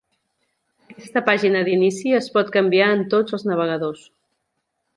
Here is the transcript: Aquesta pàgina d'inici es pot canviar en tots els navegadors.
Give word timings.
Aquesta 0.93 1.21
pàgina 1.27 1.61
d'inici 1.67 2.15
es 2.21 2.29
pot 2.37 2.51
canviar 2.57 2.89
en 2.95 3.07
tots 3.15 3.39
els 3.39 3.47
navegadors. 3.51 4.09